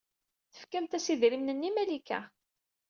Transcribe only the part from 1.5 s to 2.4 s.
i Malika.